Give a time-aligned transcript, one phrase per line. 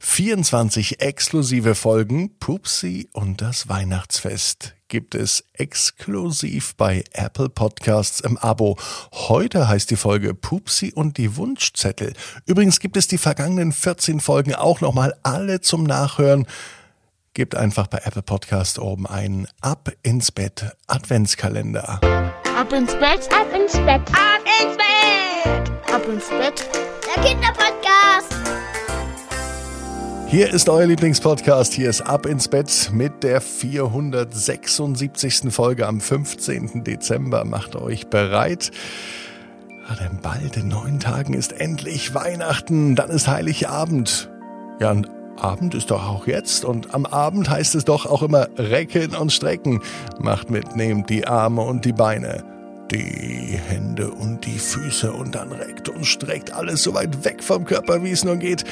[0.00, 8.76] 24 exklusive Folgen Pupsi und das Weihnachtsfest gibt es exklusiv bei Apple Podcasts im Abo.
[9.12, 12.12] Heute heißt die Folge Pupsi und die Wunschzettel.
[12.44, 16.46] Übrigens gibt es die vergangenen 14 Folgen auch nochmal alle zum Nachhören.
[17.32, 22.00] Gebt einfach bei Apple Podcast oben ein Ab ins Bett Adventskalender.
[22.54, 26.68] Ab ins Bett, ab ins Bett, ab ins Bett, ab ins Bett.
[27.06, 28.31] Der Kinderpodcast.
[30.32, 31.74] Hier ist euer Lieblingspodcast.
[31.74, 35.52] Hier ist Ab ins Bett mit der 476.
[35.52, 36.84] Folge am 15.
[36.84, 37.44] Dezember.
[37.44, 38.70] Macht euch bereit.
[39.86, 42.96] Ja, denn bald in neun Tagen ist endlich Weihnachten.
[42.96, 44.30] Dann ist Heiligabend.
[44.80, 46.64] Ja, und Abend ist doch auch jetzt.
[46.64, 49.82] Und am Abend heißt es doch auch immer recken und strecken.
[50.18, 52.42] Macht mit, nehmt die Arme und die Beine
[52.92, 57.64] die Hände und die Füße und dann reckt und streckt alles so weit weg vom
[57.64, 58.64] Körper, wie es nur geht.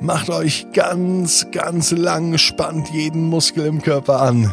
[0.00, 4.52] Macht euch ganz, ganz lang, spannt jeden Muskel im Körper an.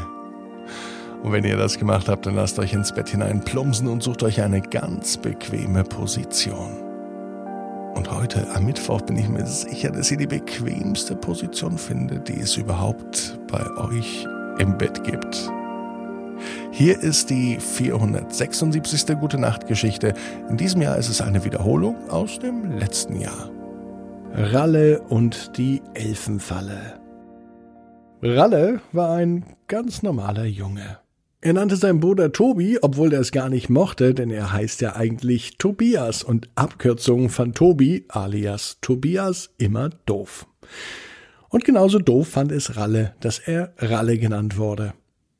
[1.22, 4.24] Und wenn ihr das gemacht habt, dann lasst euch ins Bett hinein plumpsen und sucht
[4.24, 6.84] euch eine ganz bequeme Position.
[7.96, 12.40] Und heute am Mittwoch bin ich mir sicher, dass ihr die bequemste Position findet, die
[12.40, 14.28] es überhaupt bei euch
[14.60, 15.52] im Bett gibt.
[16.72, 19.20] Hier ist die 476.
[19.20, 20.14] Gute Nacht Geschichte.
[20.50, 23.50] In diesem Jahr ist es eine Wiederholung aus dem letzten Jahr.
[24.36, 27.00] Ralle und die Elfenfalle.
[28.24, 30.98] Ralle war ein ganz normaler Junge.
[31.42, 34.96] Er nannte seinen Bruder Tobi, obwohl er es gar nicht mochte, denn er heißt ja
[34.96, 40.48] eigentlich Tobias und Abkürzungen von Tobi alias Tobias immer doof.
[41.50, 44.94] Und genauso doof fand es Ralle, dass er Ralle genannt wurde.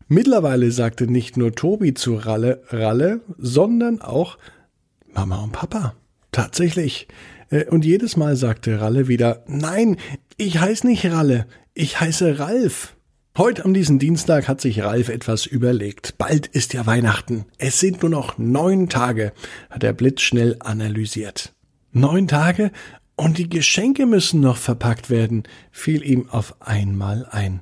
[0.08, 4.38] Mittlerweile sagte nicht nur Tobi zu Ralle Ralle, sondern auch
[5.16, 5.96] Mama und Papa.
[6.32, 7.08] Tatsächlich.
[7.54, 9.98] Äh, und jedes Mal sagte Ralle wieder, nein,
[10.38, 12.96] ich heiße nicht Ralle, ich heiße Ralf.
[13.38, 16.18] Heute am diesen Dienstag hat sich Ralf etwas überlegt.
[16.18, 17.46] Bald ist ja Weihnachten.
[17.58, 19.34] Es sind nur noch neun Tage,
[19.72, 21.54] hat er blitzschnell analysiert.
[21.92, 22.72] Neun Tage?
[23.16, 27.62] Und die Geschenke müssen noch verpackt werden, fiel ihm auf einmal ein.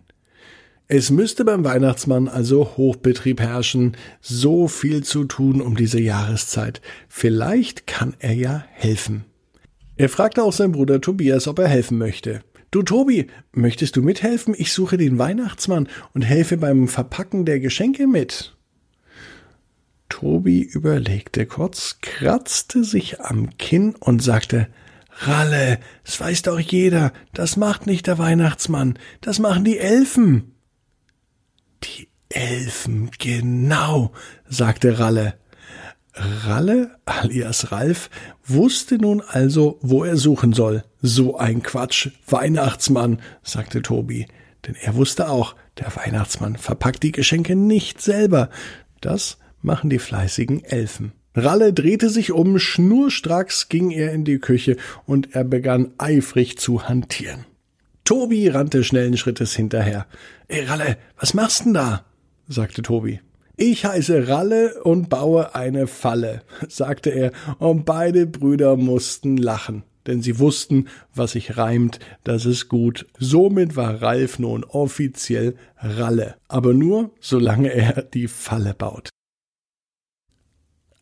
[0.88, 6.81] Es müsste beim Weihnachtsmann also Hochbetrieb herrschen, so viel zu tun um diese Jahreszeit.
[7.08, 9.23] Vielleicht kann er ja helfen.
[10.01, 12.41] Er fragte auch seinen Bruder Tobias, ob er helfen möchte.
[12.72, 14.56] Du Tobi, möchtest du mithelfen?
[14.57, 18.56] Ich suche den Weihnachtsmann und helfe beim Verpacken der Geschenke mit.
[20.09, 24.69] Tobi überlegte kurz, kratzte sich am Kinn und sagte
[25.19, 30.56] Ralle, das weiß doch jeder, das macht nicht der Weihnachtsmann, das machen die Elfen.
[31.84, 34.13] Die Elfen, genau,
[34.50, 35.35] sagte Ralle.
[36.13, 38.09] Ralle, alias Ralf,
[38.45, 40.83] wusste nun also, wo er suchen soll.
[41.01, 44.27] So ein Quatsch, Weihnachtsmann, sagte Tobi.
[44.67, 48.49] Denn er wusste auch, der Weihnachtsmann verpackt die Geschenke nicht selber.
[48.99, 51.13] Das machen die fleißigen Elfen.
[51.33, 56.89] Ralle drehte sich um, schnurstracks ging er in die Küche und er begann eifrig zu
[56.89, 57.45] hantieren.
[58.03, 60.07] Tobi rannte schnellen Schrittes hinterher.
[60.47, 62.03] Ey, Ralle, was machst denn da?
[62.47, 63.22] sagte Tobi.
[63.63, 70.23] Ich heiße Ralle und baue eine Falle, sagte er, und beide Brüder mussten lachen, denn
[70.23, 73.05] sie wussten, was sich reimt, das ist gut.
[73.19, 79.09] Somit war Ralf nun offiziell Ralle, aber nur, solange er die Falle baut.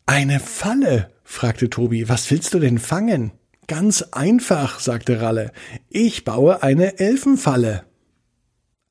[0.04, 1.08] Eine Falle?
[1.24, 2.10] fragte Tobi.
[2.10, 3.32] Was willst du denn fangen?
[3.68, 5.52] Ganz einfach, sagte Ralle.
[5.88, 7.84] Ich baue eine Elfenfalle.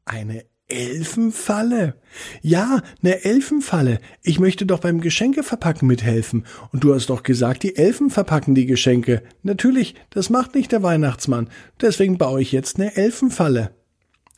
[0.06, 1.96] Eine Elfenfalle?
[2.41, 4.00] Ja, eine Elfenfalle.
[4.24, 6.46] Ich möchte doch beim Geschenkeverpacken mithelfen.
[6.72, 9.24] Und du hast doch gesagt, die Elfen verpacken die Geschenke.
[9.44, 11.50] Natürlich, das macht nicht der Weihnachtsmann.
[11.81, 13.72] Deswegen baue ich jetzt eine Elfenfalle.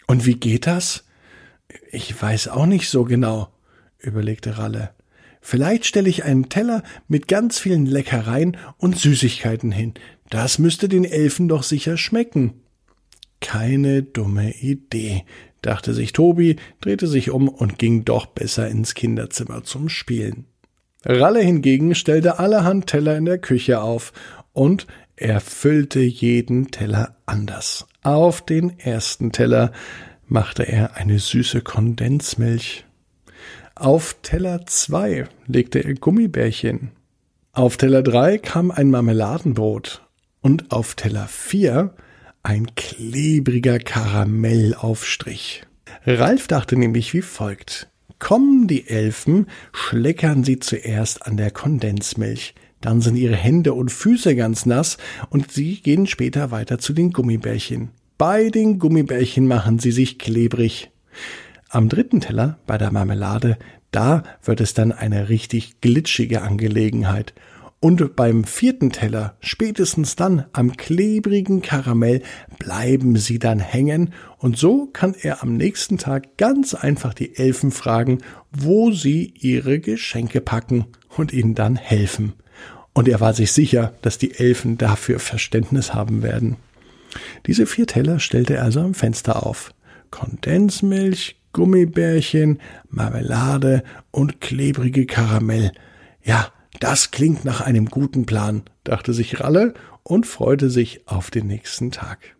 [0.08, 1.06] Und wie geht das?
[1.92, 3.50] Ich weiß auch nicht so genau,
[4.00, 4.92] überlegte Ralle.
[5.42, 9.96] Vielleicht stelle ich einen Teller mit ganz vielen Leckereien und Süßigkeiten hin.
[10.30, 12.62] Das müsste den Elfen doch sicher schmecken.
[13.42, 15.26] Keine dumme Idee,
[15.62, 20.46] dachte sich Tobi, drehte sich um und ging doch besser ins Kinderzimmer zum Spielen.
[21.04, 24.14] Ralle hingegen stellte allerhand Teller in der Küche auf
[24.54, 27.88] und er füllte jeden Teller anders.
[28.04, 29.72] Auf den ersten Teller
[30.28, 32.86] machte er eine süße Kondensmilch.
[33.76, 36.92] Auf Teller zwei legte er Gummibärchen.
[37.54, 40.02] Auf Teller drei kam ein Marmeladenbrot.
[40.42, 41.94] Und auf Teller vier
[42.44, 45.64] ein klebriger Karamellaufstrich.
[46.06, 47.90] Ralf dachte nämlich wie folgt.
[48.20, 52.54] Kommen die Elfen, schleckern sie zuerst an der Kondensmilch.
[52.80, 54.98] Dann sind ihre Hände und Füße ganz nass
[55.30, 57.90] und sie gehen später weiter zu den Gummibärchen.
[58.18, 60.92] Bei den Gummibärchen machen sie sich klebrig.
[61.70, 63.58] Am dritten Teller, bei der Marmelade,
[63.92, 67.34] da wird es dann eine richtig glitschige Angelegenheit.
[67.84, 72.22] Und beim vierten Teller, spätestens dann am klebrigen Karamell,
[72.60, 77.72] bleiben sie dann hängen und so kann er am nächsten Tag ganz einfach die Elfen
[77.72, 78.20] fragen,
[78.52, 80.86] wo sie ihre Geschenke packen
[81.18, 82.34] und ihnen dann helfen.
[82.94, 86.58] Und er war sich sicher, dass die Elfen dafür Verständnis haben werden.
[87.48, 89.74] Diese vier Teller stellte er also am Fenster auf.
[90.12, 95.72] Kondensmilch, Gummibärchen, Marmelade und klebrige Karamell.
[96.24, 99.74] Ja, das klingt nach einem guten Plan, dachte sich Ralle
[100.04, 102.36] und freute sich auf den nächsten Tag.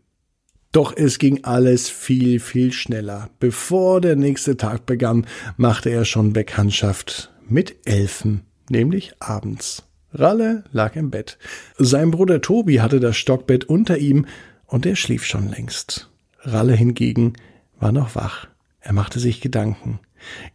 [0.72, 3.30] Doch es ging alles viel, viel schneller.
[3.40, 9.84] Bevor der nächste Tag begann, machte er schon Bekanntschaft mit Elfen, nämlich abends.
[10.14, 11.38] Ralle lag im Bett.
[11.78, 14.26] Sein Bruder Tobi hatte das Stockbett unter ihm
[14.66, 16.10] und er schlief schon längst.
[16.40, 17.34] Ralle hingegen
[17.80, 18.48] war noch wach.
[18.80, 20.00] Er machte sich Gedanken.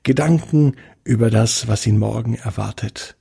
[0.02, 3.16] Gedanken über das, was ihn morgen erwartet.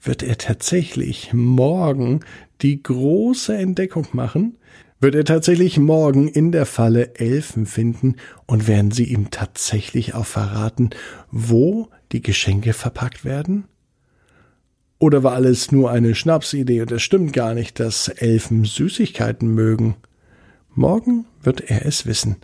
[0.00, 2.20] Wird er tatsächlich morgen
[2.62, 4.56] die große Entdeckung machen?
[5.00, 8.16] Wird er tatsächlich morgen in der Falle Elfen finden
[8.46, 10.90] und werden sie ihm tatsächlich auch verraten,
[11.30, 13.64] wo die Geschenke verpackt werden?
[14.98, 19.96] Oder war alles nur eine Schnapsidee und es stimmt gar nicht, dass Elfen Süßigkeiten mögen?
[20.74, 22.36] Morgen wird er es wissen,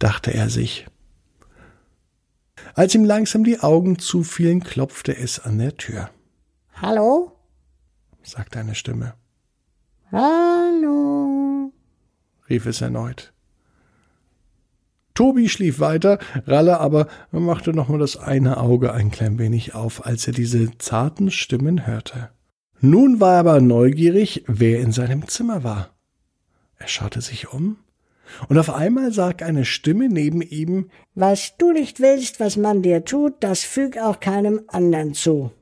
[0.00, 0.86] dachte er sich.
[2.74, 6.10] Als ihm langsam die Augen zufielen, klopfte es an der Tür.
[6.82, 7.32] Hallo?
[8.22, 9.12] sagte eine Stimme.
[10.10, 11.72] Hallo?
[12.48, 13.34] rief es erneut.
[15.12, 20.06] Tobi schlief weiter, Ralle aber machte noch mal das eine Auge ein klein wenig auf,
[20.06, 22.30] als er diese zarten Stimmen hörte.
[22.80, 25.90] Nun war er aber neugierig, wer in seinem Zimmer war.
[26.78, 27.76] Er schaute sich um
[28.48, 33.04] und auf einmal sagt eine Stimme neben ihm Was du nicht willst, was man dir
[33.04, 35.52] tut, das füg auch keinem anderen zu.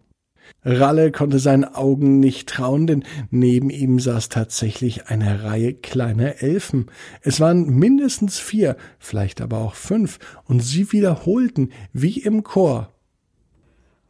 [0.65, 6.91] Ralle konnte seinen Augen nicht trauen, denn neben ihm saß tatsächlich eine Reihe kleiner Elfen.
[7.23, 12.93] Es waren mindestens vier, vielleicht aber auch fünf, und sie wiederholten wie im Chor.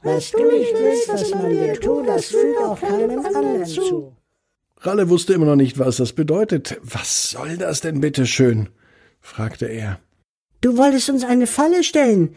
[0.02, 4.17] Was du nicht willst, was man dir tut, das füg auch keinem anderen zu.
[4.81, 6.79] Ralle wusste immer noch nicht, was das bedeutet.
[6.82, 8.69] Was soll das denn bitte schön?
[9.20, 9.99] fragte er.
[10.61, 12.35] Du wolltest uns eine Falle stellen,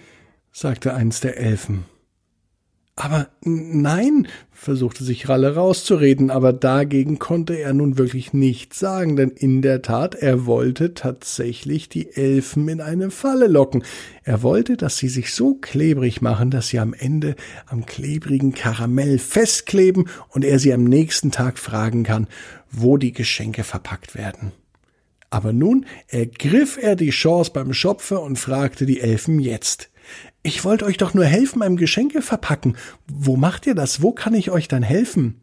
[0.51, 1.85] sagte eins der Elfen.
[2.95, 9.29] Aber nein, versuchte sich Ralle rauszureden, aber dagegen konnte er nun wirklich nichts sagen, denn
[9.29, 13.83] in der Tat, er wollte tatsächlich die Elfen in eine Falle locken.
[14.23, 17.35] Er wollte, dass sie sich so klebrig machen, dass sie am Ende
[17.65, 22.27] am klebrigen Karamell festkleben und er sie am nächsten Tag fragen kann,
[22.69, 24.51] wo die Geschenke verpackt werden.
[25.31, 29.89] Aber nun ergriff er die Chance beim Schopfer und fragte die Elfen jetzt.
[30.43, 32.75] Ich wollte euch doch nur helfen beim Geschenke verpacken.
[33.07, 34.03] Wo macht ihr das?
[34.03, 35.41] Wo kann ich euch dann helfen?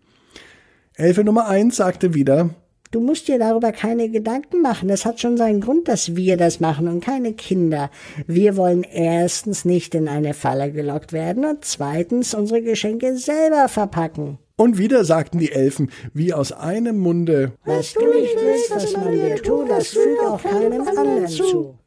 [0.94, 2.50] Elfe Nummer eins sagte wieder,
[2.90, 4.88] Du musst dir darüber keine Gedanken machen.
[4.88, 7.90] Es hat schon seinen Grund, dass wir das machen und keine Kinder.
[8.26, 14.38] Wir wollen erstens nicht in eine Falle gelockt werden und zweitens unsere Geschenke selber verpacken.
[14.58, 19.12] Und wieder sagten die Elfen, wie aus einem Munde, Was du nicht willst, was man
[19.12, 21.78] dir tut, das füg auch keinem anderen zu.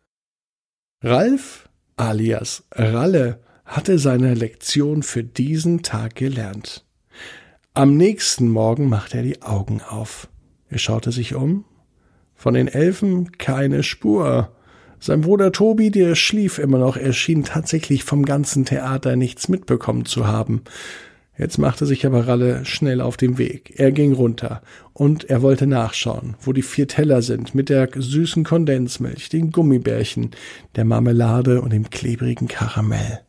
[1.03, 6.85] Ralf alias Ralle hatte seine Lektion für diesen Tag gelernt.
[7.73, 10.29] Am nächsten Morgen machte er die Augen auf.
[10.69, 11.65] Er schaute sich um.
[12.35, 14.55] Von den Elfen keine Spur.
[14.97, 20.05] Sein Bruder Tobi, der schlief immer noch, er schien tatsächlich vom ganzen Theater nichts mitbekommen
[20.05, 20.61] zu haben.
[21.41, 23.73] Jetzt machte sich aber Ralle schnell auf den Weg.
[23.79, 24.61] Er ging runter
[24.93, 30.35] und er wollte nachschauen, wo die vier Teller sind mit der süßen Kondensmilch, den Gummibärchen,
[30.75, 33.21] der Marmelade und dem klebrigen Karamell.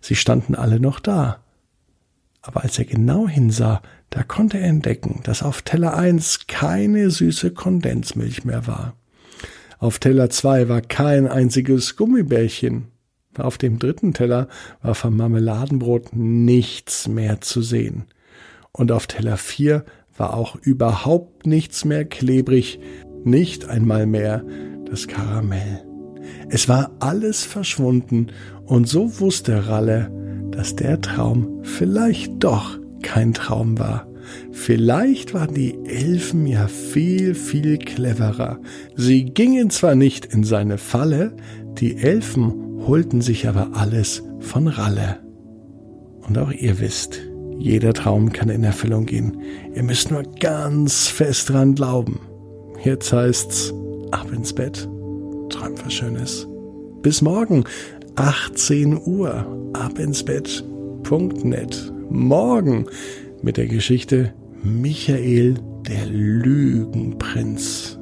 [0.00, 1.44] Sie standen alle noch da.
[2.40, 7.50] Aber als er genau hinsah, da konnte er entdecken, dass auf Teller eins keine süße
[7.50, 8.96] Kondensmilch mehr war.
[9.78, 12.86] Auf Teller zwei war kein einziges Gummibärchen.
[13.40, 14.48] Auf dem dritten Teller
[14.82, 18.04] war vom Marmeladenbrot nichts mehr zu sehen.
[18.72, 19.84] Und auf Teller vier
[20.16, 22.78] war auch überhaupt nichts mehr klebrig,
[23.24, 24.44] nicht einmal mehr
[24.90, 25.84] das Karamell.
[26.48, 28.28] Es war alles verschwunden,
[28.64, 30.12] und so wusste Ralle,
[30.52, 34.06] dass der Traum vielleicht doch kein Traum war.
[34.52, 38.60] Vielleicht waren die Elfen ja viel, viel cleverer.
[38.94, 41.36] Sie gingen zwar nicht in seine Falle,
[41.78, 45.18] die Elfen holten sich aber alles von Ralle.
[46.26, 47.20] Und auch ihr wisst,
[47.58, 49.42] jeder Traum kann in Erfüllung gehen.
[49.74, 52.20] Ihr müsst nur ganz fest dran glauben.
[52.82, 53.74] Jetzt heißt's
[54.10, 54.88] ab ins Bett.
[55.50, 56.48] träumt was Schönes.
[57.02, 57.64] Bis morgen,
[58.16, 61.92] 18 Uhr, abinsbett.net.
[62.08, 62.86] Morgen
[63.42, 64.32] mit der Geschichte
[64.62, 65.54] Michael,
[65.86, 67.99] der Lügenprinz.